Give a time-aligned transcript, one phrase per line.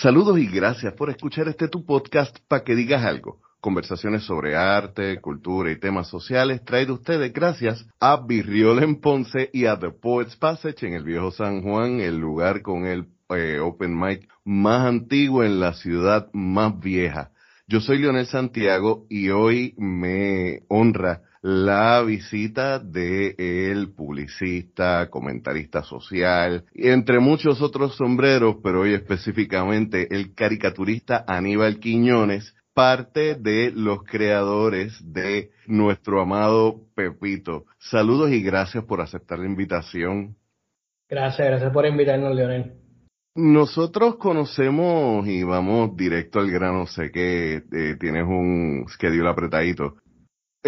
[0.00, 3.40] Saludos y gracias por escuchar este tu podcast para que digas algo.
[3.60, 9.66] Conversaciones sobre arte, cultura y temas sociales traído ustedes gracias a Virriol en Ponce y
[9.66, 13.98] a The Poets Passage en el viejo San Juan, el lugar con el eh, open
[13.98, 17.32] mic más antiguo en la ciudad más vieja.
[17.66, 26.64] Yo soy Leonel Santiago y hoy me honra la visita de el publicista, comentarista social,
[26.74, 34.96] entre muchos otros sombreros, pero hoy específicamente el caricaturista Aníbal Quiñones, parte de los creadores
[35.02, 37.64] de nuestro amado Pepito.
[37.78, 40.36] Saludos y gracias por aceptar la invitación.
[41.08, 42.74] Gracias, gracias por invitarnos, Leonel.
[43.34, 49.96] Nosotros conocemos y vamos directo al grano, sé que eh, tienes un schedule apretadito,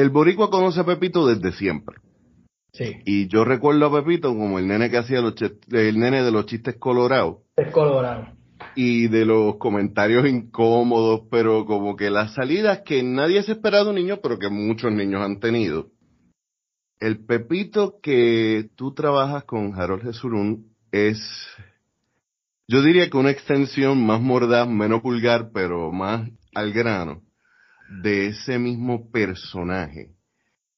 [0.00, 1.96] el boricua conoce a Pepito desde siempre.
[2.72, 2.96] Sí.
[3.04, 5.34] Y yo recuerdo a Pepito como el nene que hacía los
[5.70, 7.38] el nene de los chistes colorados.
[7.56, 8.28] Es colorado.
[8.74, 13.90] Y de los comentarios incómodos, pero como que las salidas que nadie se esperado de
[13.90, 15.88] un niño, pero que muchos niños han tenido.
[16.98, 21.18] El Pepito que tú trabajas con Harold Jesurún es,
[22.68, 27.22] yo diría que una extensión más mordaz, menos pulgar, pero más al grano
[27.90, 30.10] de ese mismo personaje.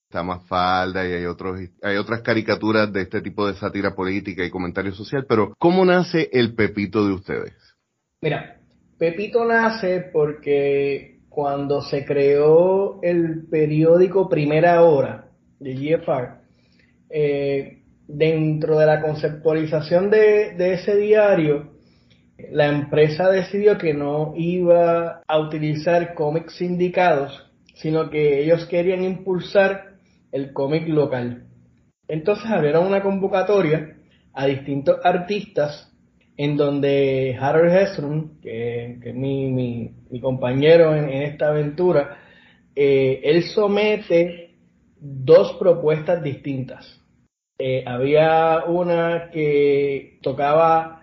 [0.09, 4.45] Está más falda y hay otros, hay otras caricaturas de este tipo de sátira política
[4.45, 7.55] y comentario social, pero ¿cómo nace el Pepito de ustedes?
[8.21, 8.59] Mira,
[8.99, 16.43] Pepito nace porque cuando se creó el periódico Primera Hora de GFR,
[17.09, 21.73] eh, dentro de la conceptualización de, de ese diario,
[22.51, 29.95] la empresa decidió que no iba a utilizar cómics sindicados, sino que ellos querían impulsar
[30.33, 31.45] el cómic local.
[32.09, 33.97] Entonces abrieron una convocatoria
[34.33, 35.93] a distintos artistas
[36.37, 42.19] en donde Harold Hestrom, que, es mi, compañero en, esta aventura,
[42.75, 44.57] eh, él somete
[44.99, 47.01] dos propuestas distintas.
[47.59, 51.02] Eh, había una que tocaba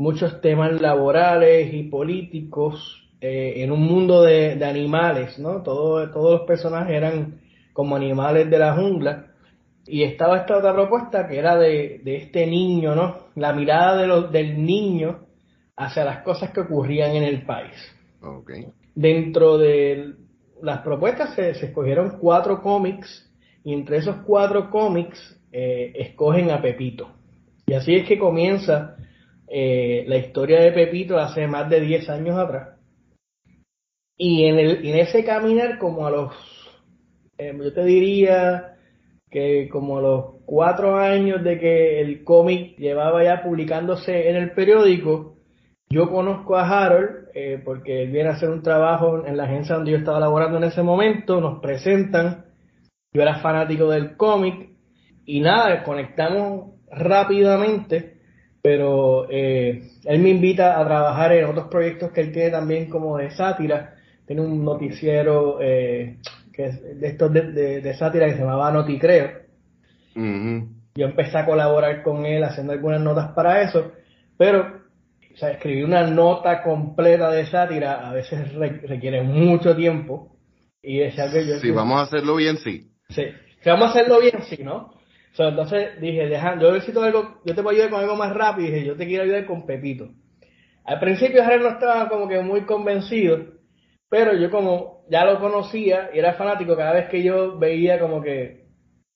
[0.00, 5.62] muchos temas laborales y políticos eh, en un mundo de, animales, ¿no?
[5.62, 7.40] todos los personajes eran
[7.72, 9.26] como animales de la jungla.
[9.86, 13.16] Y estaba esta otra propuesta que era de, este niño, ¿no?
[13.34, 15.20] La mirada de los, del niño
[15.76, 17.74] hacia las cosas que ocurrían en el país.
[18.94, 20.14] Dentro de
[20.62, 23.28] las propuestas se, escogieron cuatro cómics
[23.64, 25.18] y entre esos cuatro cómics
[25.50, 27.10] eh, escogen a Pepito.
[27.66, 28.96] Y así es que comienza
[29.52, 32.78] eh, la historia de Pepito hace más de 10 años atrás.
[34.16, 36.32] Y en, el, en ese caminar, como a los,
[37.36, 38.76] eh, yo te diría
[39.28, 44.52] que como a los cuatro años de que el cómic llevaba ya publicándose en el
[44.52, 45.36] periódico,
[45.88, 49.74] yo conozco a Harold eh, porque él viene a hacer un trabajo en la agencia
[49.74, 52.44] donde yo estaba laborando en ese momento, nos presentan,
[53.12, 54.70] yo era fanático del cómic
[55.24, 58.19] y nada, conectamos rápidamente
[58.62, 63.16] pero eh, él me invita a trabajar en otros proyectos que él tiene también como
[63.16, 63.94] de sátira.
[64.26, 66.18] Tiene un noticiero eh,
[66.52, 69.30] que es de estos de, sátira que se llamaba Noticreo.
[70.14, 73.92] Yo empecé a colaborar con él haciendo algunas notas para eso,
[74.36, 74.80] pero
[75.32, 80.36] o sea, escribir una nota completa de sátira a veces requiere mucho tiempo.
[80.82, 81.58] Y es algo yo...
[81.58, 82.90] Si vamos a hacerlo bien, sí.
[83.08, 83.24] Sí,
[83.62, 84.92] si vamos a hacerlo bien, sí, ¿no?
[85.38, 88.68] Entonces dije, deja, yo necesito algo, yo te a ayudar con algo más rápido.
[88.68, 90.08] Y dije, yo te quiero ayudar con Pepito.
[90.84, 93.38] Al principio Jared no estaba como que muy convencido,
[94.08, 98.20] pero yo como ya lo conocía y era fanático, cada vez que yo veía como
[98.22, 98.64] que,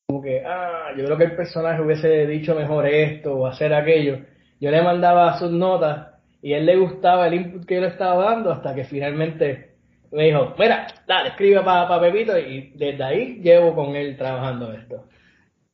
[0.06, 4.18] como que, ah, yo creo que el personaje hubiese dicho mejor esto o hacer aquello,
[4.60, 8.24] yo le mandaba sus notas y él le gustaba el input que yo le estaba
[8.24, 9.74] dando hasta que finalmente
[10.12, 15.06] me dijo, mira, dale, escribe para Pepito y desde ahí llevo con él trabajando esto.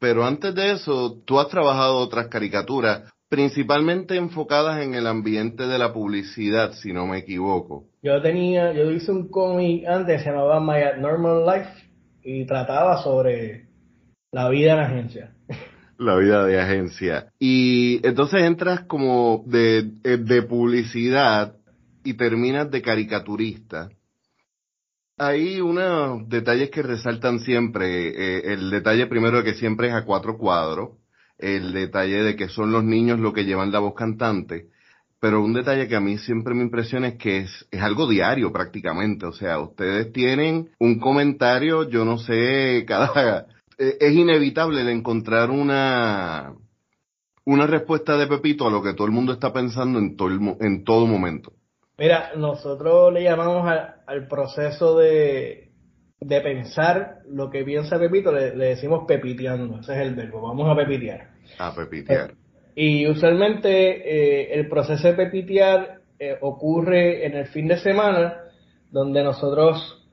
[0.00, 5.79] Pero antes de eso, tú has trabajado otras caricaturas, principalmente enfocadas en el ambiente de
[5.79, 7.85] la publicidad, si no me equivoco.
[8.02, 11.91] Yo tenía, yo hice un cómic antes, se llamaba My Normal Life,
[12.25, 13.67] y trataba sobre
[14.32, 15.32] la vida en agencia.
[15.99, 17.26] La vida de agencia.
[17.38, 21.56] Y entonces entras como de, de publicidad
[22.02, 23.91] y terminas de caricaturista
[25.20, 28.08] hay unos detalles que resaltan siempre.
[28.08, 30.96] Eh, el detalle primero de que siempre es a cuatro cuadros.
[31.37, 34.69] El detalle de que son los niños los que llevan la voz cantante.
[35.20, 38.50] Pero un detalle que a mí siempre me impresiona es que es, es algo diario
[38.50, 39.26] prácticamente.
[39.26, 43.46] O sea, ustedes tienen un comentario, yo no sé, cada...
[43.82, 46.52] Eh, es inevitable el encontrar una,
[47.46, 50.84] una respuesta de Pepito a lo que todo el mundo está pensando en todo, en
[50.84, 51.55] todo momento.
[52.00, 53.70] Mira, nosotros le llamamos
[54.06, 55.70] al proceso de,
[56.19, 60.75] de pensar lo que piensa Pepito, le, decimos pepiteando, ese es el verbo, vamos a
[60.75, 61.29] pepitear.
[61.58, 62.32] A pepitear.
[62.75, 68.44] Y usualmente eh, el proceso de pepitear eh, ocurre en el fin de semana,
[68.91, 70.08] donde nosotros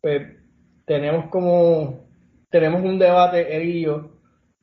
[0.00, 0.22] pues,
[0.86, 2.08] tenemos como,
[2.48, 3.86] tenemos un debate, él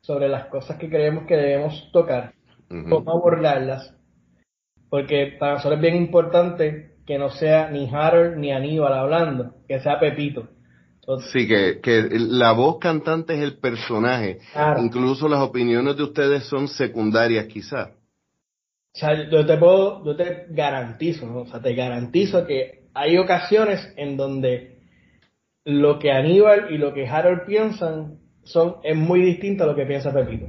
[0.00, 2.32] sobre las cosas que creemos que debemos tocar,
[2.68, 3.94] cómo abordarlas,
[4.90, 9.80] porque para nosotros es bien importante que no sea ni Harold ni Aníbal hablando, que
[9.80, 10.48] sea Pepito.
[11.32, 14.38] sí, que, que, la voz cantante es el personaje.
[14.78, 17.88] Incluso las opiniones de ustedes son secundarias quizás.
[18.94, 23.92] O sea, yo te puedo, yo te garantizo, o sea, te garantizo que hay ocasiones
[23.96, 24.80] en donde
[25.64, 29.84] lo que Aníbal y lo que Harold piensan son, es muy distinto a lo que
[29.84, 30.48] piensa Pepito.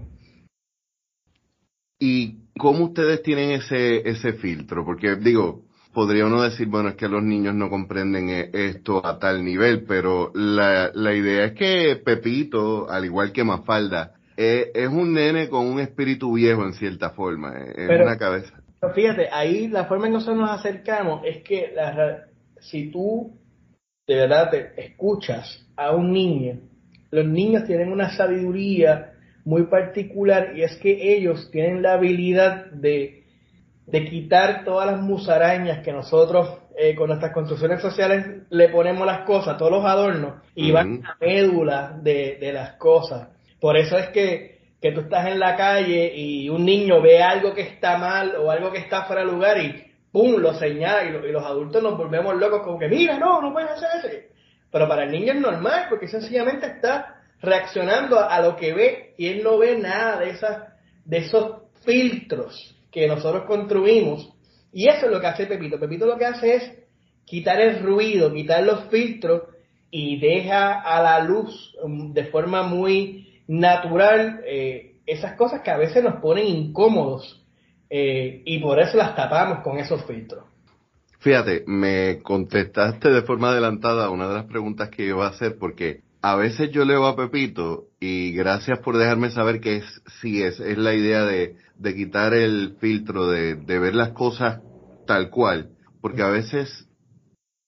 [2.00, 4.86] ¿Y cómo ustedes tienen ese, ese filtro?
[4.86, 5.64] Porque digo,
[5.94, 9.86] podría uno decir, bueno, es que los niños no comprenden e, esto a tal nivel,
[9.86, 15.50] pero la, la idea es que Pepito, al igual que Mafalda, es, es un nene
[15.50, 18.62] con un espíritu viejo en cierta forma, es una cabeza.
[18.80, 22.26] Pero fíjate, ahí la forma en que nosotros nos acercamos es que la,
[22.60, 23.34] si tú
[24.08, 26.60] de verdad te escuchas a un niño,
[27.12, 29.09] los niños tienen una sabiduría
[29.50, 33.24] muy particular y es que ellos tienen la habilidad de,
[33.88, 39.22] de quitar todas las musarañas que nosotros eh, con nuestras construcciones sociales le ponemos las
[39.22, 43.30] cosas, todos los adornos, y van a médula de, de, las cosas.
[43.60, 47.56] Por eso es que, que tú estás en la calle y un niño ve algo
[47.56, 50.36] que está mal o algo que está fuera de lugar y ¡pum!
[50.40, 53.90] lo señala y, los adultos nos volvemos locos como que mira, no, no puedes hacer
[54.06, 54.28] eso.
[54.72, 59.28] Pero para el niño es normal porque sencillamente está reaccionando a, lo que ve y
[59.28, 60.74] él no ve nada de, esas,
[61.06, 64.30] de esos filtros que nosotros construimos.
[64.72, 65.80] Y eso es lo que hace Pepito.
[65.80, 66.72] Pepito lo que hace es
[67.26, 69.44] quitar el ruido, quitar los filtros
[69.92, 75.78] y deja a la luz um, de forma muy natural eh, esas cosas que a
[75.78, 77.44] veces nos ponen incómodos
[77.90, 80.46] eh, y por eso las tapamos con esos filtros.
[81.20, 86.02] Fíjate, me contestaste de forma adelantada una de las preguntas que iba a hacer porque
[86.22, 90.60] a veces yo leo a Pepito y gracias por dejarme saber que es, sí es,
[90.60, 94.62] es la idea de, de quitar el filtro, de, de ver las cosas
[95.08, 95.72] tal cual,
[96.02, 96.88] porque a veces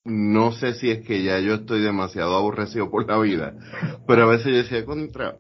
[0.04, 3.54] no sé si es que ya yo estoy demasiado aborrecido por la vida,
[4.08, 5.38] pero a veces yo decía, contra,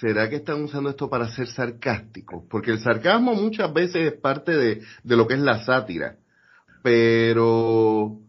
[0.00, 2.44] ¿será que están usando esto para ser sarcásticos?
[2.48, 6.16] Porque el sarcasmo muchas veces es parte de, de lo que es la sátira,
[6.82, 8.20] pero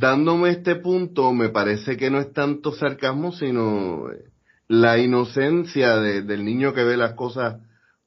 [0.00, 4.06] dándome este punto, me parece que no es tanto sarcasmo, sino
[4.66, 7.60] la inocencia del niño que ve las cosas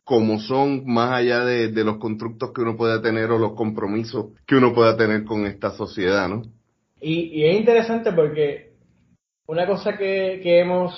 [0.04, 4.56] como son, más allá de, los constructos que uno pueda tener o los compromisos que
[4.56, 6.44] uno pueda tener con esta sociedad, ¿no?
[7.00, 8.74] Y, es interesante porque
[9.48, 10.94] una cosa que, hemos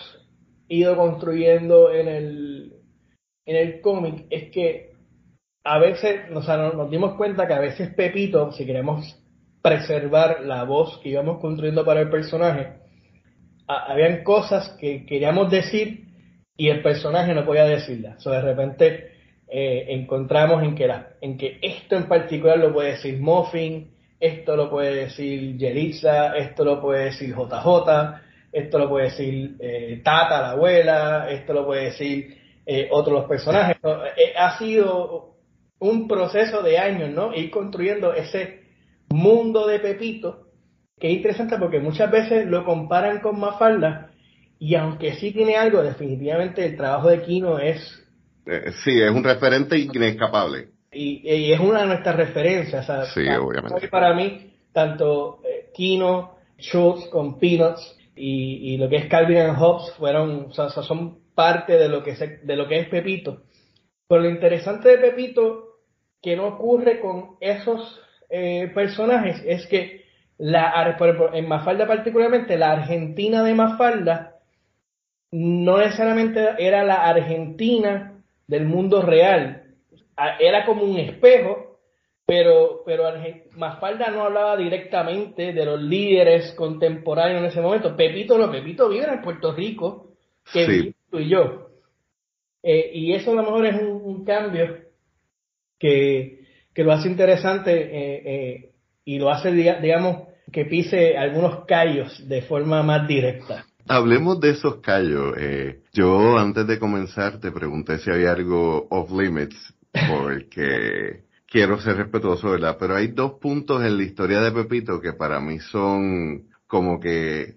[0.68, 2.74] ido construyendo en el,
[3.46, 4.94] en el cómic es que
[5.64, 9.20] a veces, o sea, nos dimos cuenta que a veces Pepito, si queremos
[9.66, 12.74] preservar la voz que íbamos construyendo para el personaje,
[13.68, 16.06] habían cosas que queríamos decir
[16.56, 18.24] y el personaje no podía decirlas.
[18.28, 19.12] O de repente
[19.48, 20.88] eh, encontramos en que,
[21.20, 26.64] en que esto en particular lo puede decir Muffin, esto lo puede decir Yelitza, esto
[26.64, 31.86] lo puede decir JJ, esto lo puede decir eh, Tata, la abuela, esto lo puede
[31.86, 33.78] decir eh, otros personajes.
[33.84, 35.38] ha sido
[35.80, 37.34] un proceso de años, ¿no?
[37.34, 38.65] Ir construyendo ese
[39.10, 40.48] mundo de Pepito,
[41.00, 44.12] que es interesante porque muchas veces lo comparan con Mafalda,
[44.60, 47.78] y aunque sí tiene algo, definitivamente el trabajo de Kino es...
[48.46, 50.70] Eh, sí, es un referente inescapable.
[50.92, 52.88] Y, es una de nuestras referencias.
[53.14, 53.90] sí, obviamente.
[53.90, 59.92] Para mí, tanto eh, Kino, Schultz con Peanuts y, lo que es Calvin and Hobbes
[59.98, 63.44] fueron, o sea, son parte de lo que de lo que es Pepito.
[64.08, 65.80] Pero lo interesante de Pepito
[66.22, 70.06] que no ocurre con esos eh, personajes es que
[70.38, 70.98] la,
[71.34, 74.40] en Mafalda particularmente, la Argentina de Mafalda
[75.32, 79.64] no necesariamente era la Argentina del mundo real,
[80.40, 81.80] era como un espejo,
[82.26, 83.04] pero, pero
[83.52, 87.96] Mafalda no hablaba directamente de los líderes contemporáneos en ese momento.
[87.96, 90.14] Pepito no, Pepito vive en Puerto Rico,
[90.52, 91.70] que tú y yo.
[92.64, 94.86] Eh, y eso a lo mejor es un cambio
[95.78, 96.45] que,
[96.76, 98.72] que lo hace interesante eh, eh,
[99.06, 103.66] y lo hace, digamos, que pise algunos callos de forma más directa.
[103.88, 105.36] Hablemos de esos callos.
[105.40, 109.74] Eh, yo antes de comenzar te pregunté si había algo off limits,
[110.10, 112.76] porque quiero ser respetuoso, ¿verdad?
[112.78, 117.56] Pero hay dos puntos en la historia de Pepito que para mí son como que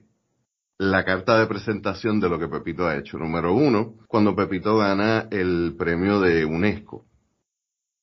[0.79, 3.19] la carta de presentación de lo que Pepito ha hecho.
[3.19, 7.05] Número uno, cuando Pepito gana el premio de UNESCO.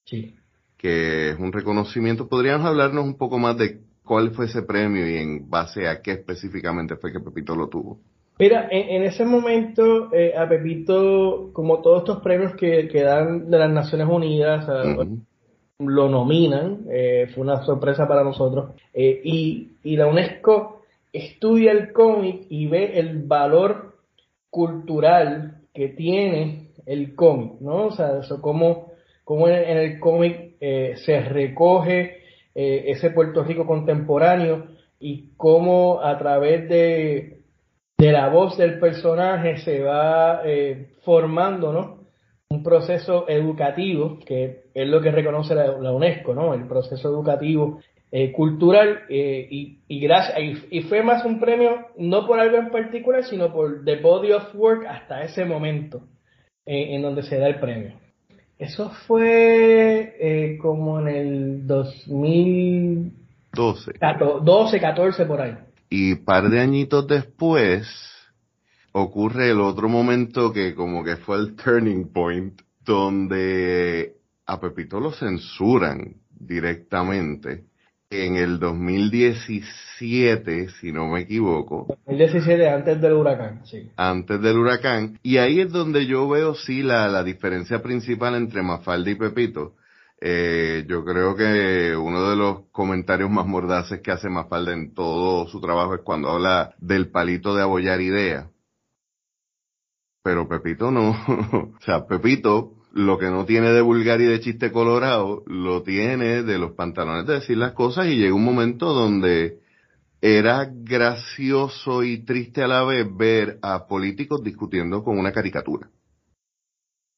[0.03, 0.36] Sí.
[0.77, 2.27] Que es un reconocimiento.
[2.27, 6.12] ¿Podríamos hablarnos un poco más de cuál fue ese premio y en base a qué
[6.12, 8.00] específicamente fue que Pepito lo tuvo?
[8.38, 13.58] Mira, en, ese momento eh, a Pepito, como todos estos premios que, que dan de
[13.58, 14.67] las Naciones Unidas,
[15.79, 21.94] lo nominan, eh, fue una sorpresa para nosotros, eh, y, y la UNESCO estudia el
[21.94, 23.96] cómic y ve el valor
[24.50, 27.88] cultural que tiene el cómic, ¿no?
[27.88, 28.91] O sea, eso como,
[29.24, 32.25] como en, el cómic eh, se recoge
[32.57, 37.41] eh, ese Puerto Rico contemporáneo y cómo a través de,
[37.97, 42.05] de la voz del personaje se va eh, formando, ¿no?
[42.50, 46.53] Un proceso educativo, que es lo que reconoce la, UNESCO, ¿no?
[46.53, 50.38] El proceso educativo eh, cultural y, gracias,
[50.88, 54.85] fue más un premio no por algo en particular, sino por the body of work
[54.88, 56.03] hasta ese momento
[56.65, 58.04] en donde se da el premio.
[58.57, 63.93] Eso fue como en el 2012.
[64.43, 65.57] 12, 14 por ahí.
[65.89, 67.88] Y par de añitos después
[68.91, 75.12] ocurre el otro momento que como que fue el turning point donde a Pepito lo
[75.12, 77.65] censuran directamente
[78.24, 81.88] en el 2017, si no me equivoco.
[82.05, 83.89] 2017, antes del huracán, sí.
[83.95, 85.19] Antes del huracán.
[85.24, 89.75] Y ahí es donde yo veo, sí, la, la diferencia principal entre Mafalda y Pepito.
[90.22, 95.48] Eh, yo creo que uno de los comentarios más mordaces que hace Mafalda en todo
[95.48, 98.48] su trabajo es cuando habla del palito de abollar ideas.
[100.24, 101.12] Pero Pepito no.
[101.77, 106.44] o sea, Pepito lo que no tiene de vulgar y de chiste colorado, lo tiene
[106.44, 109.60] de los pantalones de decir las cosas y llega un momento donde
[110.22, 115.90] era gracioso y triste a la vez ver a políticos discutiendo con una caricatura.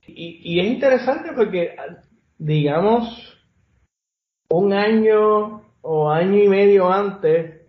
[0.08, 1.76] Y, es interesante porque,
[2.40, 3.38] digamos,
[4.50, 7.68] un año o año y medio antes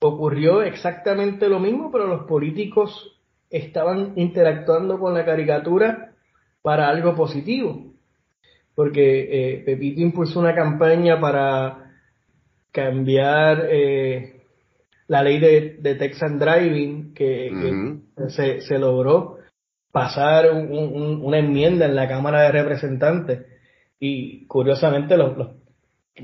[0.00, 6.13] ocurrió exactamente lo mismo, pero los políticos estaban interactuando con la caricatura
[6.64, 7.92] para algo positivo.
[8.74, 11.92] Porque eh, Pepito impulsó una campaña para
[12.72, 14.40] cambiar eh,
[15.06, 17.98] la ley de, de Texan Driving, que,
[18.30, 19.36] se, se, logró
[19.92, 23.46] pasar una enmienda en la Cámara de Representantes.
[24.00, 25.36] Y curiosamente, los,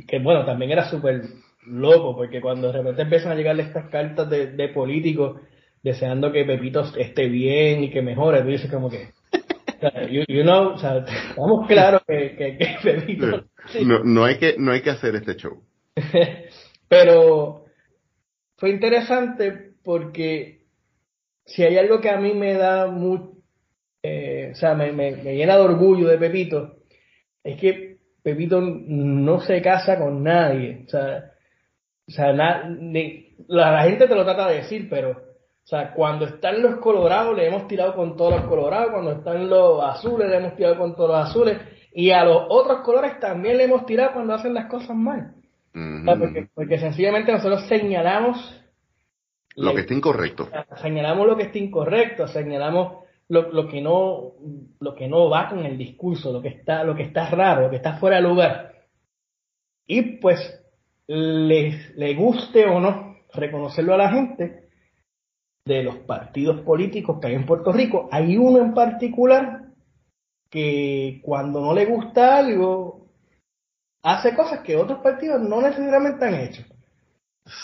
[0.09, 1.20] que bueno, también era súper
[1.66, 5.38] loco, porque cuando de repente empiezan a llegarle estas cartas de, de políticos
[5.82, 9.11] deseando que Pepito esté bien y que mejore, tú dices como que,
[10.10, 14.90] you, know, o sea, estamos claros que, que, no, no, hay que no hay que
[14.90, 15.62] hacer este show.
[16.88, 17.64] Pero
[18.56, 20.60] fue interesante porque
[21.44, 23.32] si hay algo que a mí me da mucho,
[24.02, 26.76] eh, o sea, me, me, llena de orgullo de Pepito,
[27.42, 30.84] es que Pepito no se casa con nadie.
[30.87, 31.32] O sea,
[32.06, 32.68] o sea la,
[33.49, 35.29] la, gente te lo trata de decir, pero
[35.64, 39.49] o sea, cuando están los colorados le hemos tirado con todos los colorados, cuando están
[39.49, 41.59] los azules le hemos tirado con todos los azules,
[41.93, 45.35] y a los otros colores también le hemos tirado cuando hacen las cosas mal.
[46.55, 48.57] porque, sencillamente nosotros señalamos
[49.57, 50.49] lo que está incorrecto.
[50.76, 54.33] Señalamos lo que está incorrecto, señalamos lo, lo, que no
[54.81, 57.71] lo que no va con el discurso, lo que está lo que está raro, lo
[57.71, 58.73] que está fuera de lugar.
[59.87, 60.38] Y pues
[61.07, 64.69] les le guste o no reconocerlo a la gente,
[65.70, 69.66] de los partidos políticos que hay en Puerto Rico, hay uno en particular
[70.50, 73.06] que cuando no le gusta algo,
[74.02, 76.64] hace cosas que otros partidos no necesariamente han hecho.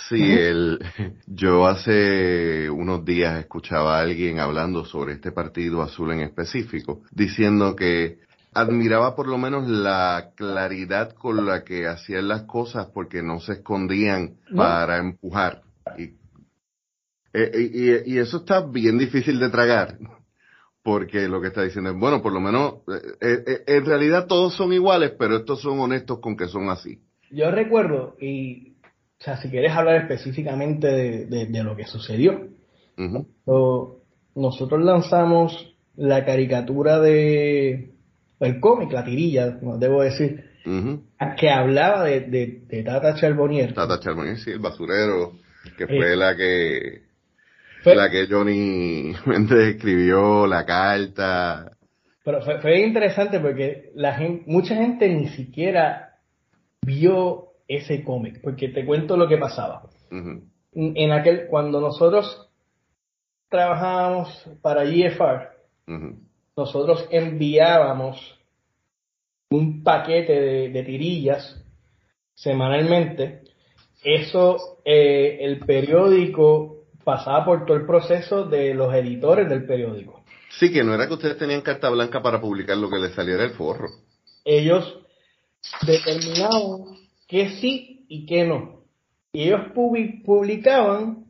[0.08, 0.78] Sí, el,
[1.26, 7.74] yo hace unos días escuchaba a alguien hablando sobre este partido azul en específico, diciendo
[7.74, 8.20] que
[8.54, 13.54] admiraba por lo menos la claridad con la que hacían las cosas porque no se
[13.54, 15.62] escondían para empujar.
[15.98, 16.12] Y
[17.38, 19.98] eh, y, eso está bien difícil de tragar,
[20.82, 22.76] porque lo que está diciendo es, bueno, por lo menos,
[23.20, 26.98] eh, eh, en realidad todos son iguales, pero estos son honestos con que son así.
[27.30, 28.76] Yo recuerdo, y,
[29.20, 32.48] o sea, si quieres hablar específicamente de, lo que sucedió,
[34.34, 37.90] nosotros lanzamos la caricatura de,
[38.40, 40.42] el cómic, la tirilla, debo decir,
[41.38, 43.74] que hablaba de, Tata Charbonnier.
[43.74, 45.32] Tata Charbonnier, sí, el basurero,
[45.76, 47.05] que fue la que
[47.94, 51.76] la que Johnny Méndez escribió, la carta.
[52.24, 56.18] Pero fue, interesante porque la gente, mucha gente ni siquiera
[56.82, 59.82] vio ese cómic, porque te cuento lo que pasaba.
[60.10, 62.48] En aquel, cuando nosotros
[63.48, 65.50] trabajábamos para GFR,
[66.56, 68.36] nosotros enviábamos
[69.50, 71.64] un paquete de, tirillas
[72.34, 73.42] semanalmente.
[74.02, 76.75] Eso, eh, el periódico
[77.06, 80.24] pasaba por todo el proceso de los editores del periódico.
[80.58, 83.44] Sí, que no era que ustedes tenían carta blanca para publicar lo que les saliera
[83.44, 83.90] el forro.
[84.44, 84.98] Ellos
[85.86, 86.96] determinaban
[87.28, 88.82] que sí y que no.
[89.32, 89.60] Y ellos
[90.24, 91.26] publicaban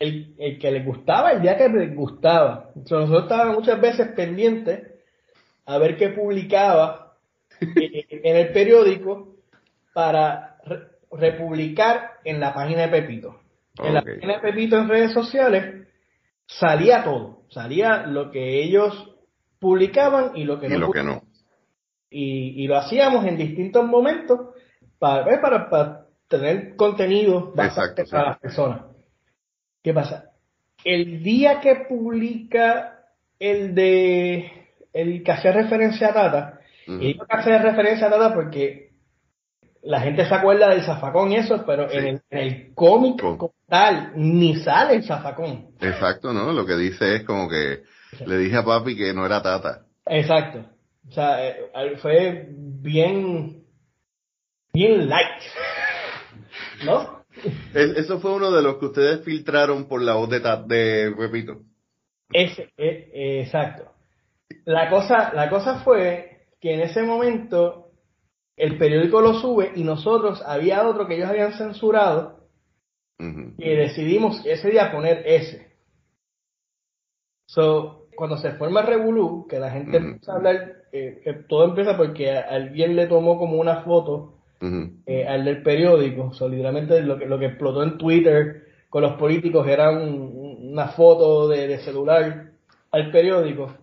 [0.00, 2.72] el, que les gustaba el día que les gustaba.
[2.74, 4.90] nosotros estábamos muchas veces pendientes
[5.66, 7.16] a ver qué publicaba
[7.60, 9.36] en el periódico
[9.92, 10.56] para
[11.12, 13.43] republicar en la página de Pepito.
[13.78, 15.88] En la página de Pepito en redes sociales
[16.46, 17.42] salía todo.
[17.48, 19.16] Salía lo que ellos
[19.58, 21.22] publicaban y lo que y Lo que no.
[22.10, 24.54] Y, lo hacíamos en distintos momentos
[25.00, 28.82] para, para, tener contenido bastante para las personas.
[29.82, 30.30] ¿Qué pasa?
[30.84, 33.00] El día que publica
[33.40, 34.52] el de
[34.92, 38.93] el que hace referencia a Tata, y digo que hace referencia a Tata porque
[39.84, 43.22] la gente se acuerda del zafacón y eso, pero en el, cómic
[43.68, 45.68] tal ni sale el zafacón.
[45.80, 46.52] Exacto, ¿no?
[46.52, 47.82] Lo que dice es como que
[48.26, 49.84] le dije a papi que no era Tata.
[50.06, 50.64] Exacto.
[51.08, 51.56] O sea, eh,
[52.00, 53.64] fue bien,
[54.72, 55.42] bien light.
[56.84, 57.24] ¿No?
[57.74, 61.60] Eso fue uno de los que ustedes filtraron por la voz de, de Pepito.
[62.32, 63.92] Ese, e, exacto.
[64.64, 67.83] La cosa, la cosa fue que en ese momento
[68.56, 72.44] el periódico lo sube y nosotros había otro que ellos habían censurado
[73.18, 75.74] y decidimos ese día poner ese.
[77.46, 82.30] So, cuando se forma Revolú, que la gente empieza a hablar, eh, todo empieza porque
[82.30, 84.38] alguien le tomó como una foto
[85.06, 86.32] eh, al del periódico.
[86.32, 91.48] So, literalmente lo que, lo que explotó en Twitter con los políticos era una foto
[91.48, 92.52] de, celular
[92.90, 93.74] al periódico.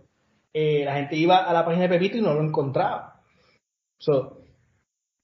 [0.54, 3.22] Eh, la gente iba a la página de Pepito y no lo encontraba.
[3.98, 4.40] So,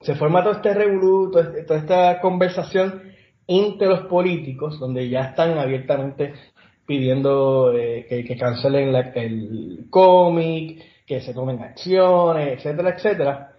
[0.01, 3.03] se forma todo este revolú, este, toda esta conversación
[3.47, 6.33] entre los políticos, donde ya están abiertamente
[6.85, 13.51] pidiendo eh, que, cancelen el cómic, que se tomen acciones, etcétera, etcétera.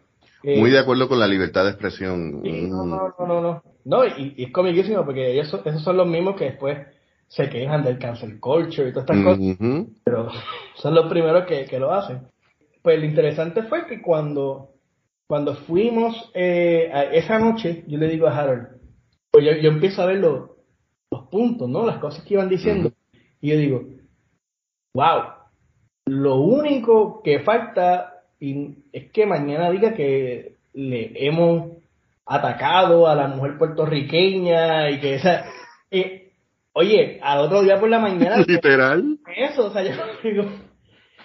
[0.43, 2.43] Eh, Muy de acuerdo con la libertad de expresión.
[2.43, 4.07] no, no, no, no, no.
[4.07, 6.79] y, es comiquísimo porque esos, esos son los mismos que después
[7.27, 9.57] se quejan del cancel culture y todas estas cosas,
[10.05, 10.29] pero
[10.77, 12.29] son los primeros que, que lo hacen.
[12.83, 14.71] Pues lo interesante fue que cuando
[15.29, 18.69] cuando fuimos eh, esa noche, yo le digo a Harold,
[19.31, 20.49] pues yo, empiezo a ver los,
[21.31, 21.85] puntos, ¿no?
[21.85, 22.91] Las cosas que iban diciendo.
[23.41, 23.85] Y yo digo,
[24.95, 25.25] wow,
[26.07, 31.73] lo único que falta es que mañana diga que le hemos
[32.25, 35.45] atacado a la mujer puertorriqueña y que esa...
[35.91, 36.33] Eh,
[36.73, 38.39] oye, al otro día por la mañana...
[38.47, 39.19] Literal.
[39.37, 40.45] Eso, o sea, yo digo,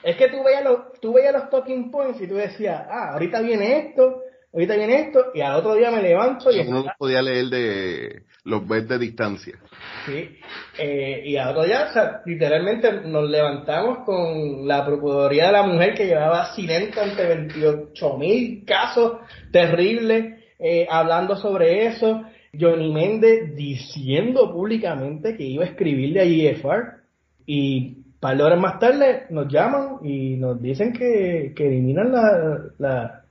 [0.04, 3.42] es que tú veías, los, tú veías los talking points y tú decías, ah, ahorita
[3.42, 4.22] viene esto,
[4.54, 6.60] ahorita viene esto, y al otro día me levanto y...
[6.60, 9.58] Uno podía leer de los bets de distancia.
[10.06, 10.38] Sí,
[10.78, 15.64] eh, y al otro día, o sea, literalmente nos levantamos con la Procuraduría de la
[15.64, 19.20] Mujer que llevaba silencio ante 28 mil casos
[19.52, 22.24] terribles, eh, hablando sobre eso.
[22.60, 27.02] Johnny Méndez diciendo públicamente que iba a escribirle a IFR
[27.48, 33.26] y par de horas más tarde nos llaman y nos dicen que, eliminan la, la,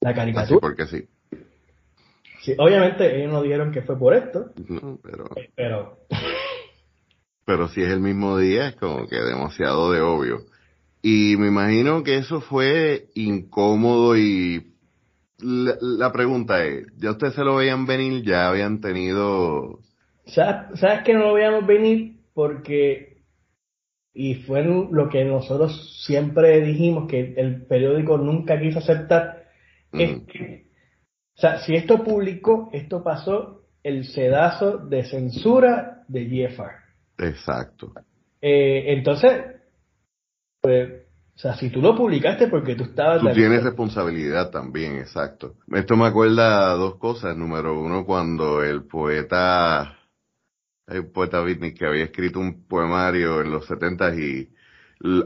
[0.00, 0.58] la caricatura.
[0.58, 1.04] porque sí.
[2.40, 2.54] sí.
[2.58, 4.52] Obviamente ellos no dijeron que fue por esto.
[5.02, 5.26] pero...
[5.36, 5.98] Eh, pero...
[7.44, 10.40] pero si es el mismo día es como que demasiado de obvio.
[11.02, 14.72] Y me imagino que eso fue incómodo y
[15.40, 18.24] la, la pregunta es, ¿ya ustedes se lo veían venir?
[18.24, 19.80] ¿Ya habían tenido...?
[20.24, 22.16] ¿Sabes, ¿Sabes que no lo veíamos venir?
[22.32, 23.11] Porque
[24.14, 29.44] y fue lo que nosotros siempre dijimos que el periódico nunca quiso aceptar,
[29.92, 30.66] es que,
[31.36, 36.72] o sea, si esto publicó, esto pasó el sedazo de censura de GFR.
[37.18, 37.92] Exacto.
[38.40, 39.42] Eh, entonces,
[40.60, 41.02] pues,
[41.34, 43.20] o sea, si tú lo publicaste porque tú estabas...
[43.22, 45.54] Tú tienes responsabilidad también, exacto.
[45.72, 47.36] Esto me acuerda dos cosas.
[47.36, 49.98] Número uno, cuando el poeta
[50.92, 54.48] hay poeta beatnik que había escrito un poemario en los 70 y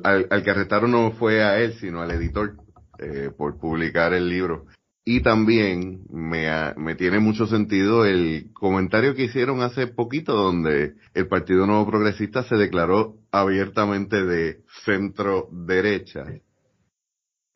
[0.05, 2.57] al, que arrestaron no fue a él, sino al editor
[2.99, 4.67] eh, por publicar el libro.
[5.05, 11.29] Y también me, me tiene mucho sentido el comentario que hicieron hace poquito donde el
[11.29, 16.25] Partido Nuevo Progresista se declaró abiertamente de centro derecha.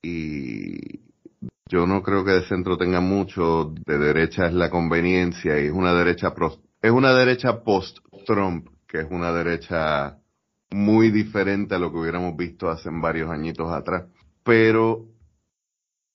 [0.03, 1.01] Y
[1.68, 5.73] Yo no creo que de centro tenga mucho, de derecha es la conveniencia y es
[5.73, 6.35] una derecha
[6.83, 10.19] es una derecha post-Trump, que es una derecha
[10.71, 14.05] muy diferente a lo que hubiéramos visto hace varios añitos atrás.
[14.45, 15.07] Pero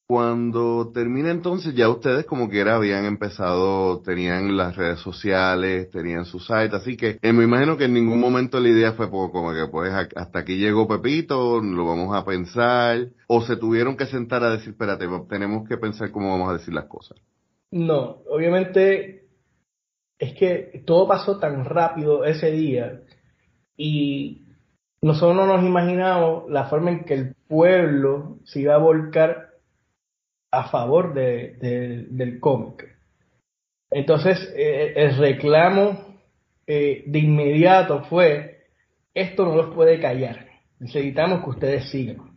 [0.07, 6.39] cuando termina entonces, ya ustedes como quiera habían empezado, tenían las redes sociales, tenían su
[6.39, 9.65] site, así que eh, me imagino que en ningún momento la idea fue como que
[9.71, 14.51] pues hasta aquí llegó Pepito, lo vamos a pensar, o se tuvieron que sentar a
[14.51, 17.17] decir, espérate, tenemos que pensar cómo vamos a decir las cosas.
[17.71, 19.24] No, obviamente
[20.19, 23.01] es que todo pasó tan rápido ese día
[23.77, 24.45] y
[25.01, 29.49] nosotros no nos imaginamos la forma en que el pueblo se iba a volcar
[30.51, 32.97] a favor de, del cómic.
[33.91, 36.19] Entonces, eh, el reclamo
[36.65, 38.63] eh, de inmediato fue,
[39.13, 40.47] esto no los puede callar,
[40.79, 42.33] necesitamos que ustedes sigan.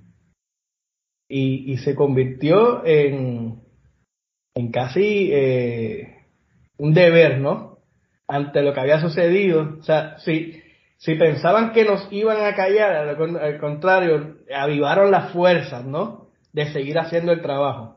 [1.30, 3.62] Y, se convirtió en,
[4.54, 6.17] en casi eh,
[6.78, 7.78] un deber, ¿no?
[8.26, 9.76] Ante lo que había sucedido.
[9.80, 10.62] O sea, si,
[10.96, 16.28] si pensaban que nos iban a callar, al, contrario, avivaron las fuerzas, ¿no?
[16.52, 17.96] De seguir haciendo el trabajo.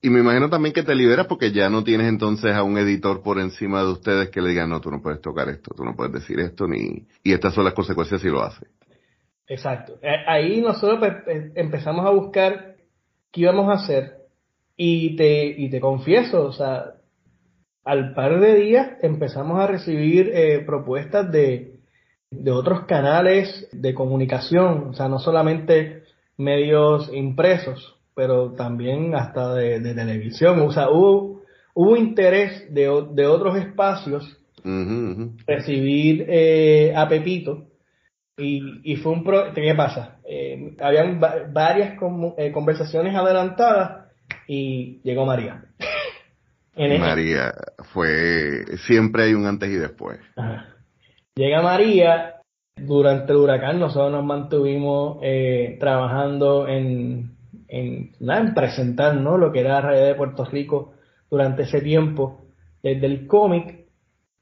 [0.00, 3.22] Y me imagino también que te liberas porque ya no tienes entonces a un editor
[3.22, 5.96] por encima de ustedes que le digan, no, tú no puedes tocar esto, tú no
[5.96, 8.66] puedes decir esto, ni y estas son las consecuencias si lo hace.
[9.46, 9.98] Exacto.
[10.26, 12.76] Ahí nosotros pues, eh, empezamos a buscar
[13.32, 14.18] qué íbamos a hacer
[14.76, 16.96] y te, y te confieso, o sea,
[17.84, 21.74] al par de días empezamos a recibir eh, propuestas de,
[22.30, 26.02] de otros canales de comunicación, o sea, no solamente
[26.36, 30.60] medios impresos, pero también hasta de, televisión.
[30.60, 31.42] O sea, hubo,
[31.74, 34.38] hubo interés de, de otros espacios
[35.46, 37.64] recibir eh, a Pepito.
[38.36, 40.16] Y, y fue un pro ¿qué pasa?
[40.28, 41.96] Eh, habían varias
[42.36, 44.10] eh, conversaciones adelantadas
[44.48, 45.66] y llegó María.
[46.76, 47.52] María
[47.92, 50.18] fue, siempre hay un antes y después.
[51.34, 52.36] Llega María,
[52.76, 55.18] durante el huracán nosotros nos mantuvimos
[55.78, 57.36] trabajando en,
[57.68, 59.38] en, en presentar ¿no?
[59.38, 60.94] lo que era la realidad de Puerto Rico
[61.30, 62.46] durante ese tiempo,
[62.82, 63.86] desde el cómic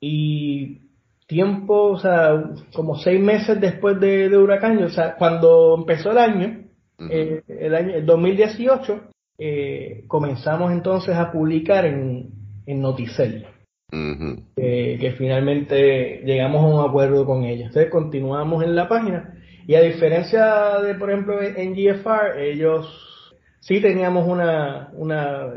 [0.00, 0.82] y
[1.26, 2.42] tiempo, o sea,
[2.74, 6.64] como seis meses después de, Huracán, o sea, cuando empezó el año,
[7.10, 9.00] eh, el año el 2018,
[9.44, 12.30] eh, comenzamos entonces a publicar en,
[12.66, 13.46] en Noticel.
[13.90, 17.66] que finalmente llegamos a un acuerdo con ellos.
[17.66, 19.34] Entonces continuamos en la página
[19.66, 25.54] y a diferencia de, por ejemplo, en GFR, ellos sí teníamos una, una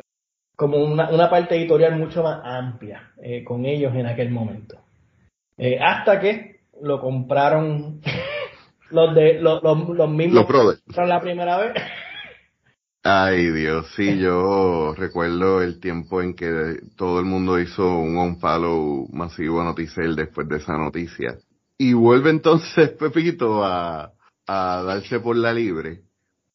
[0.55, 4.77] como una, una parte editorial mucho más amplia eh, con ellos en aquel momento.
[5.57, 8.01] Eh, hasta que lo compraron
[8.89, 11.73] los de los, los, mismos los la primera vez.
[13.07, 19.07] Ay Dios, sí, yo recuerdo el tiempo en que todo el mundo hizo un on-follow
[19.13, 21.37] masivo a Noticel después de esa noticia.
[21.77, 24.11] Y vuelve entonces Pepito a,
[24.47, 26.01] a darse por la libre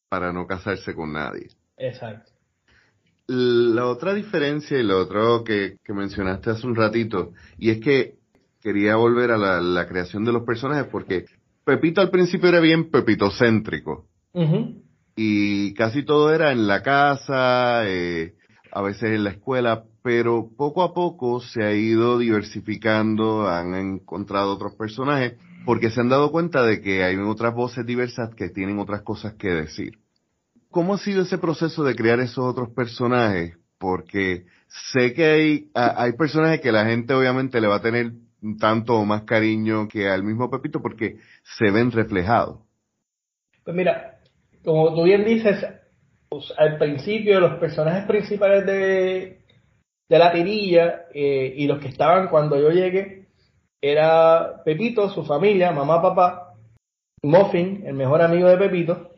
[0.09, 1.47] para no casarse con nadie.
[1.77, 2.33] Exacto.
[3.27, 8.15] La otra diferencia y lo otro que, mencionaste hace un ratito, y es que
[8.61, 11.23] quería volver a la, creación de los personajes porque
[11.63, 14.05] Pepito al principio era bien pepitocéntrico.
[15.15, 18.35] Y casi todo era en la casa, eh,
[18.71, 24.53] a veces en la escuela, pero poco a poco se ha ido diversificando, han encontrado
[24.53, 28.79] otros personajes, porque se han dado cuenta de que hay otras voces diversas que tienen
[28.79, 29.99] otras cosas que decir.
[30.69, 33.57] ¿Cómo ha sido ese proceso de crear esos otros personajes?
[33.77, 34.45] Porque
[34.93, 38.13] sé que hay, hay personajes que la gente obviamente le va a tener
[38.59, 41.17] tanto o más cariño que al mismo Pepito porque
[41.57, 42.59] se ven reflejados.
[43.63, 44.20] Pues mira,
[44.63, 45.65] como tú bien dices,
[46.29, 49.41] pues, al principio los personajes principales de,
[50.09, 53.27] de la tirilla eh, y los que estaban cuando yo llegué
[53.81, 56.53] era Pepito, su familia, mamá, papá,
[57.23, 59.11] Muffin, el mejor amigo de Pepito,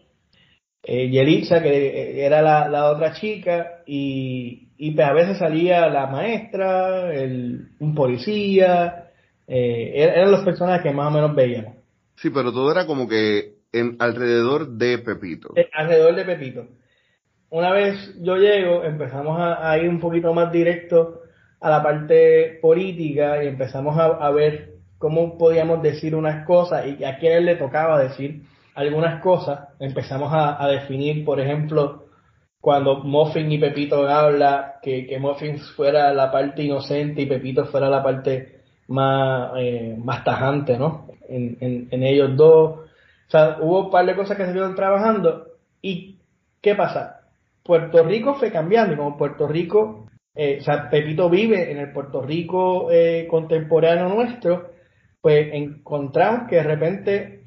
[0.84, 7.70] eh, que era la, otra chica, y, y pues a veces salía la maestra, el,
[7.80, 9.12] un policía,
[9.48, 11.76] eh, er, eran los personajes que más o menos veíamos.
[12.16, 15.54] Sí, pero todo era como que en, alrededor de Pepito.
[15.56, 16.68] Eh, alrededor de Pepito.
[17.50, 21.22] Una vez yo llego, empezamos a, ir un poquito más directo
[21.60, 27.20] a la parte política y empezamos a, ver cómo podíamos decir unas cosas y a
[27.20, 28.42] quién le tocaba decir
[28.74, 32.06] algunas cosas, empezamos a, definir, por ejemplo,
[32.60, 37.88] cuando Muffin y Pepito habla, que, que Muffin fuera la parte inocente y Pepito fuera
[37.88, 41.08] la parte más, eh, más tajante, ¿no?
[41.30, 42.83] En, en, ellos dos.
[43.34, 45.48] Sea, hubo un par de cosas que se fueron trabajando.
[45.82, 46.20] ¿Y
[46.62, 47.22] qué pasa?
[47.64, 52.22] Puerto Rico fue cambiando como Puerto Rico, eh, o sea, Pepito vive en el Puerto
[52.22, 54.70] Rico eh, contemporáneo nuestro,
[55.20, 57.46] pues encontramos que de repente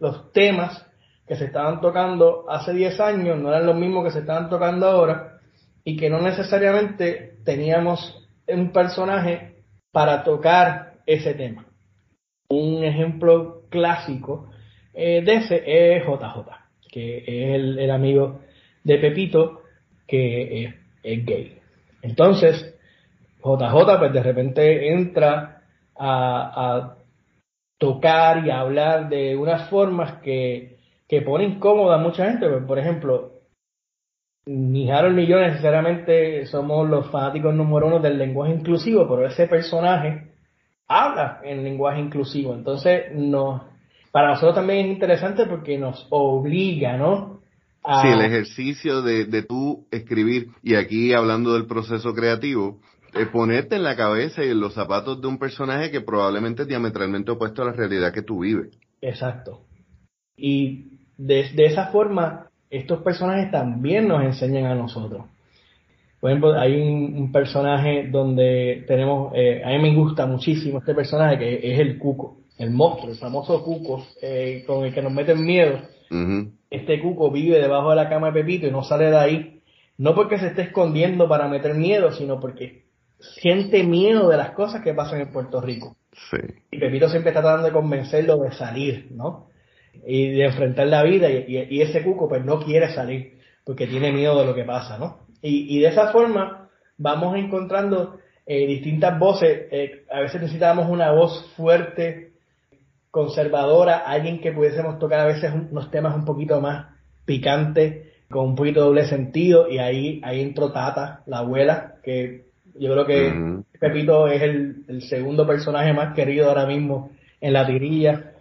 [0.00, 0.84] los temas
[1.24, 4.88] que se estaban tocando hace 10 años no eran los mismos que se estaban tocando
[4.88, 5.38] ahora
[5.84, 11.64] y que no necesariamente teníamos un personaje para tocar ese tema.
[12.48, 14.48] Un ejemplo clásico
[14.94, 16.48] eh, de ese es JJ,
[16.90, 18.40] que es el, amigo
[18.84, 19.62] de Pepito
[20.06, 20.64] que
[21.02, 21.58] es, gay.
[22.02, 22.78] Entonces,
[23.42, 25.62] JJ pues de repente entra
[25.96, 26.96] a,
[27.78, 30.76] tocar y a hablar de unas formas que,
[31.08, 32.48] que pone incómoda a mucha gente.
[32.48, 33.32] Pues, por ejemplo,
[34.46, 39.48] ni Harold ni yo necesariamente somos los fanáticos número uno del lenguaje inclusivo, pero ese
[39.48, 40.32] personaje
[40.86, 42.54] habla en lenguaje inclusivo.
[42.54, 43.62] Entonces, nos,
[44.12, 47.40] para nosotros también es interesante porque nos obliga, ¿no?
[48.02, 52.78] Sí, el ejercicio de, de tú escribir, y aquí hablando del proceso creativo,
[53.14, 56.68] eh, ponerte en la cabeza y en los zapatos de un personaje que probablemente es
[56.68, 58.78] diametralmente opuesto a la realidad que tú vives.
[59.00, 59.62] Exacto.
[60.36, 65.24] Y de, de esa forma, estos personajes también nos enseñan a nosotros.
[66.20, 71.36] Por ejemplo, hay un, personaje donde tenemos, eh, a mí me gusta muchísimo este personaje
[71.36, 75.44] que es el Cuco, el monstruo, el famoso Cuco, eh, con el que nos meten
[75.44, 75.80] miedo.
[76.70, 79.62] Este Cuco vive debajo de la cama de Pepito y no sale de ahí,
[79.96, 82.84] no porque se esté escondiendo para meter miedo, sino porque
[83.40, 85.96] siente miedo de las cosas que pasan en Puerto Rico.
[86.70, 89.48] Y Pepito siempre está tratando de convencerlo de salir, ¿no?
[90.06, 94.38] Y de enfrentar la vida y ese Cuco pues no quiere salir porque tiene miedo
[94.38, 95.26] de lo que pasa, ¿no?
[95.40, 99.66] Y, de esa forma vamos encontrando eh, distintas voces.
[99.72, 102.31] Eh, a veces necesitábamos una voz fuerte,
[103.12, 106.96] conservadora, alguien que pudiésemos tocar a veces unos temas un poquito más
[107.26, 109.68] picantes, con un poquito de doble sentido.
[109.68, 115.46] Y ahí, ahí entró Tata, la abuela, que yo creo que Pepito es el, segundo
[115.46, 118.32] personaje más querido ahora mismo en la tirilla.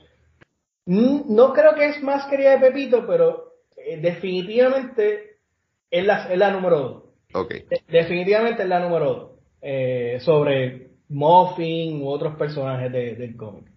[0.86, 5.36] Mm, no creo que es más querida de Pepito, pero eh, definitivamente
[5.92, 7.04] es la, número dos.
[7.34, 7.66] Okay.
[7.90, 9.32] definitivamente es la número dos.
[9.62, 13.71] Eh, sobre Muffin u otros personajes del cómic.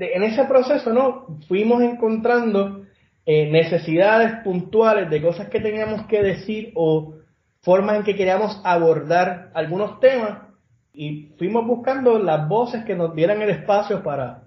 [0.00, 1.38] En ese proceso, ¿no?
[1.48, 2.84] Fuimos encontrando
[3.26, 7.14] eh, necesidades puntuales de cosas que teníamos que decir o
[7.62, 10.48] formas en que queríamos abordar algunos temas
[10.92, 14.44] y fuimos buscando las voces que nos dieran el espacio para,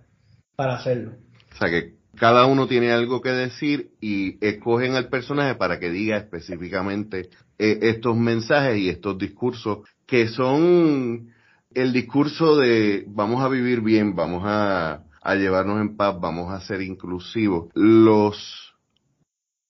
[0.56, 1.14] para hacerlo.
[1.54, 5.90] O sea que cada uno tiene algo que decir y escogen al personaje para que
[5.90, 11.30] diga específicamente eh, estos mensajes y estos discursos que son
[11.74, 15.04] el discurso de vamos a vivir bien, vamos a,
[15.36, 17.70] llevarnos en paz, vamos a ser inclusivos.
[17.74, 18.76] Los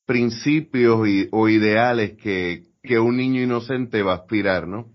[0.06, 1.00] principios
[1.32, 4.92] o ideales que, que un niño inocente va a aspirar, ¿no?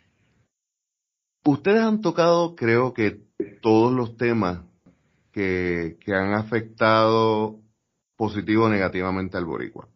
[1.44, 3.22] Ustedes han tocado, creo que
[3.62, 4.60] todos los temas
[5.32, 7.60] que, han afectado
[8.16, 9.88] positivo o negativamente al boricua.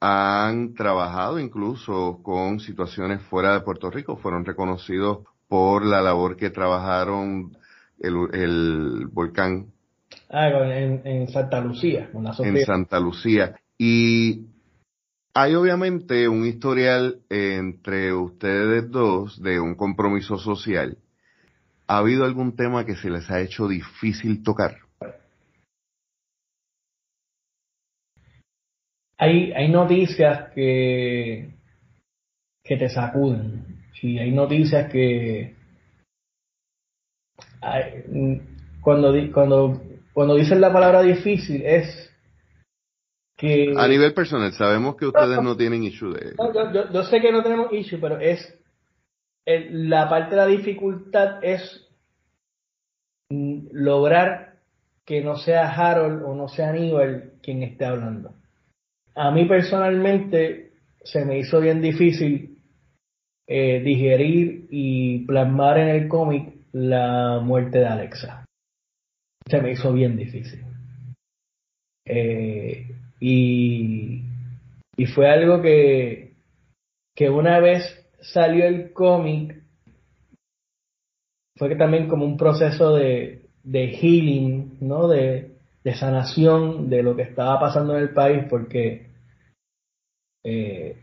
[0.00, 6.50] Han trabajado incluso con situaciones fuera de Puerto Rico, fueron reconocidos por la labor que
[6.50, 7.56] trabajaron
[8.00, 9.66] el, volcán.
[10.30, 13.56] Ah, en, Santa Lucía, En Santa Lucía.
[13.76, 14.46] Y
[15.34, 20.98] hay obviamente un historial entre ustedes dos de un compromiso social
[21.90, 24.76] ¿Ha habido algún tema que se les ha hecho difícil tocar?
[29.16, 31.54] Hay, hay noticias que,
[32.62, 33.86] que te sacuden.
[33.98, 35.56] Sí, hay noticias que
[38.80, 39.80] cuando, cuando,
[40.12, 42.10] cuando dicen la palabra difícil es
[43.36, 43.74] que...
[43.76, 46.34] A nivel personal, sabemos que ustedes no, tienen issue de...
[46.54, 48.54] yo, yo, sé que no tenemos issue, pero es
[49.46, 51.86] la parte de la dificultad es
[53.30, 54.58] lograr
[55.04, 58.34] que no sea Harold o no sea Aníbal quien esté hablando.
[59.14, 62.58] A mí personalmente se me hizo bien difícil
[63.46, 68.44] eh, digerir y plasmar en el cómic la muerte de Alexa.
[69.48, 70.64] Se me hizo bien difícil.
[72.04, 74.22] Eh, y,
[74.96, 76.34] y fue algo que,
[77.14, 77.82] que una vez
[78.20, 79.62] salió el cómic,
[81.56, 85.08] fue que también como un proceso de, de healing, ¿no?
[85.08, 89.08] De, de, sanación de lo que estaba pasando en el país, porque
[90.44, 90.96] eh,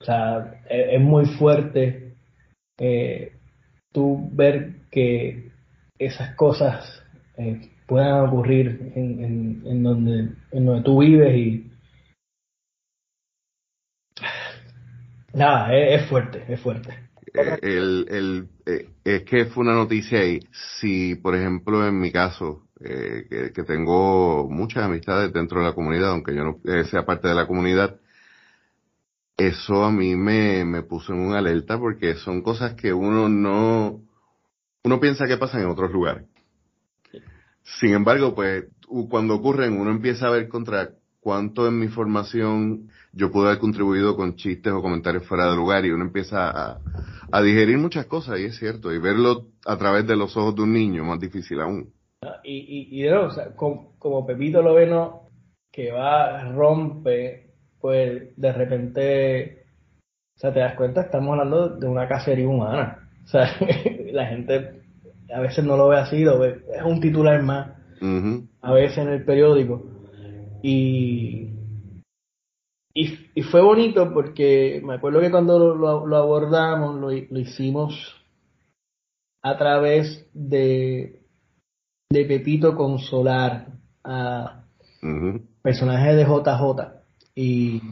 [0.00, 2.16] o sea, e, es, muy fuerte
[2.78, 3.33] eh,
[3.94, 5.52] tú ver que
[5.98, 7.02] esas cosas
[7.38, 11.70] eh, puedan ocurrir en, en, en, donde, en donde tú vives y,
[15.32, 16.90] Nada, es, fuerte, es fuerte.
[17.34, 20.40] Eh, el, el, eh, es que fue una noticia ahí.
[20.78, 26.10] Si, por ejemplo, en mi caso, que, que, tengo muchas amistades dentro de la comunidad,
[26.10, 27.98] aunque yo no sea parte de la comunidad,
[29.36, 34.00] eso a mí me, me puso en una alerta porque son cosas que uno no,
[34.84, 36.24] uno piensa que pasan en otros lugares.
[37.62, 38.64] Sin embargo, pues
[39.08, 44.16] cuando ocurren, uno empieza a ver contra cuánto en mi formación yo pude haber contribuido
[44.16, 46.78] con chistes o comentarios fuera de lugar y uno empieza a,
[47.32, 50.62] a digerir muchas cosas y es cierto, y verlo a través de los ojos de
[50.62, 51.92] un niño más difícil aún.
[52.22, 55.24] Ah, y, y, y de nuevo, o sea, como, como, Pepito lo ve, ¿no?
[55.74, 57.43] que va, rompe,
[57.84, 59.66] pues de repente,
[60.36, 63.10] o sea, te das cuenta, estamos hablando de una cacería humana.
[63.22, 63.46] O sea,
[64.10, 64.84] la gente
[65.30, 67.76] a veces no lo ve así, lo ve, es un titular más,
[68.62, 69.82] a veces en el periódico.
[70.62, 71.50] Y,
[72.94, 78.16] y, fue bonito porque me acuerdo que cuando lo, abordamos, lo, hicimos
[79.42, 81.20] a través de,
[82.10, 83.66] de Pepito Consolar
[84.02, 84.64] a
[85.60, 87.03] personajes de JJ.
[87.36, 87.82] Y,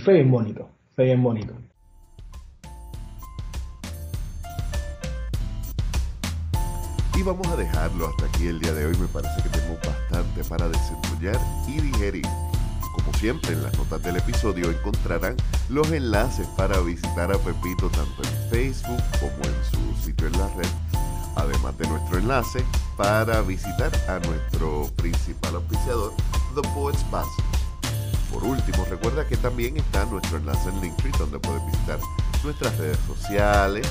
[0.00, 1.54] fue bien bonito, fue bien bonito.
[7.14, 8.96] Y vamos a dejarlo hasta aquí el día de hoy.
[8.96, 12.26] Me parece que tenemos bastante para desarrollar y digerir.
[12.96, 15.36] Como siempre, en las notas del episodio encontrarán
[15.68, 20.48] los enlaces para visitar a Pepito tanto en Facebook como en su sitio en la
[20.54, 20.68] red,
[21.36, 22.64] además de nuestro enlace
[22.96, 26.12] para visitar a nuestro principal auspiciador,
[26.54, 27.51] The Poets Passage.
[28.32, 31.98] Por último, recuerda que también está nuestro enlace en Linktree donde puedes visitar
[32.42, 33.86] nuestras redes sociales,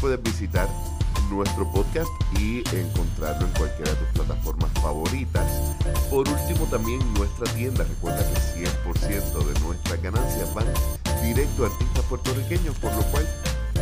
[0.00, 0.68] puedes visitar
[1.30, 5.46] nuestro podcast y encontrarlo en cualquiera de tus plataformas favoritas.
[6.10, 7.84] Por último, también nuestra tienda.
[7.84, 10.66] Recuerda que 100% de nuestras ganancias van
[11.22, 13.26] directo a artistas puertorriqueños, por lo cual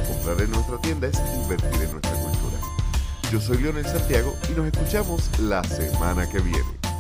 [0.07, 2.59] comprar en nuestra tienda es invertir en nuestra cultura.
[3.31, 6.92] Yo soy Leonel Santiago y nos escuchamos la semana que viene.